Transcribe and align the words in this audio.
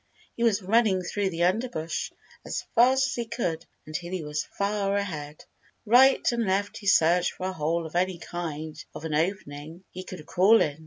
He 0.35 0.41
was 0.43 0.63
running 0.63 1.03
through 1.03 1.29
the 1.29 1.43
underbrush 1.43 2.11
as 2.43 2.63
fast 2.73 3.05
as 3.05 3.13
he 3.13 3.25
could 3.27 3.67
until 3.85 4.11
he 4.11 4.23
was 4.23 4.43
far 4.57 4.95
ahead. 4.95 5.45
Right 5.85 6.25
and 6.31 6.43
left 6.43 6.77
he 6.79 6.87
searched 6.87 7.33
for 7.33 7.45
a 7.49 7.53
hole 7.53 7.87
or 7.87 7.95
any 7.95 8.17
kind 8.17 8.83
of 8.95 9.05
an 9.05 9.13
opening 9.13 9.83
he 9.91 10.03
could 10.03 10.25
crawl 10.25 10.59
in. 10.59 10.79